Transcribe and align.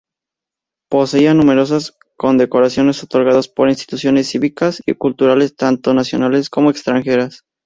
Poseía 0.89 1.35
numerosas 1.35 1.95
condecoraciones 2.17 3.03
otorgadas 3.03 3.47
por 3.47 3.69
instituciones 3.69 4.27
cívicas 4.29 4.81
y 4.83 4.95
culturales, 4.95 5.55
tanto 5.55 5.93
nacionales 5.93 6.49
como 6.49 6.71
extranjeras. 6.71 7.43